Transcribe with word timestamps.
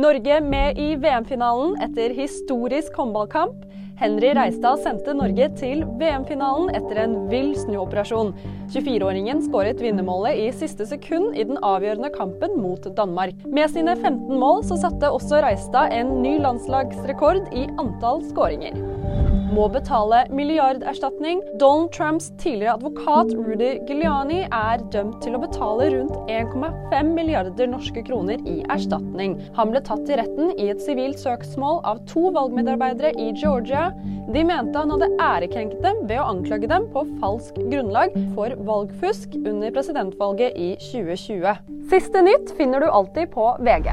Norge 0.00 0.40
med 0.40 0.78
i 0.78 0.94
VM-finalen 0.96 1.74
etter 1.84 2.14
historisk 2.16 2.94
håndballkamp. 2.96 3.66
Henry 4.00 4.30
Reistad 4.32 4.80
sendte 4.80 5.12
Norge 5.12 5.50
til 5.60 5.82
VM-finalen 6.00 6.70
etter 6.72 7.02
en 7.02 7.16
vill 7.28 7.50
snuoperasjon. 7.58 8.32
24-åringen 8.72 9.42
skåret 9.44 9.82
vinnermålet 9.84 10.40
i 10.40 10.46
siste 10.56 10.86
sekund 10.88 11.36
i 11.36 11.44
den 11.50 11.60
avgjørende 11.60 12.08
kampen 12.14 12.56
mot 12.62 12.88
Danmark. 12.96 13.44
Med 13.44 13.68
sine 13.74 13.98
15 13.98 14.40
mål 14.40 14.64
så 14.70 14.80
satte 14.80 15.12
også 15.12 15.42
Reistad 15.44 15.92
en 15.98 16.16
ny 16.24 16.38
landslagsrekord 16.40 17.52
i 17.52 17.68
antall 17.76 18.24
skåringer 18.30 19.29
må 19.54 19.66
betale 19.72 20.22
milliarderstatning. 20.34 21.42
Donald 21.60 21.92
Trumps 21.94 22.30
tidligere 22.40 22.76
advokat 22.78 23.32
Rudy 23.34 23.72
Giuliani 23.88 24.42
er 24.46 24.82
dømt 24.94 25.20
til 25.24 25.36
å 25.36 25.42
betale 25.42 25.90
rundt 25.94 26.30
1,5 26.30 27.12
milliarder 27.16 27.70
norske 27.70 28.04
kroner 28.06 28.40
i 28.48 28.60
erstatning. 28.72 29.36
Han 29.58 29.72
ble 29.74 29.82
tatt 29.86 30.04
til 30.08 30.20
retten 30.20 30.54
i 30.56 30.70
et 30.72 30.82
sivilt 30.84 31.20
søksmål 31.22 31.82
av 31.88 32.02
to 32.10 32.28
valgmedarbeidere 32.36 33.12
i 33.18 33.30
Georgia. 33.34 33.90
De 34.30 34.44
mente 34.46 34.78
han 34.78 34.94
hadde 34.94 35.10
ærekrenket 35.18 35.82
dem 35.84 36.04
ved 36.06 36.22
å 36.22 36.28
anklage 36.30 36.70
dem 36.70 36.86
på 36.94 37.04
falsk 37.22 37.58
grunnlag 37.72 38.14
for 38.36 38.54
valgfusk 38.68 39.34
under 39.42 39.74
presidentvalget 39.74 40.56
i 40.58 40.72
2020. 40.90 41.66
Siste 41.90 42.22
nytt 42.26 42.54
finner 42.58 42.84
du 42.84 42.90
alltid 42.90 43.32
på 43.34 43.52
VG. 43.66 43.90